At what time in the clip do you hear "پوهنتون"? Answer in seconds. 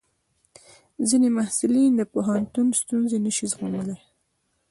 2.13-2.67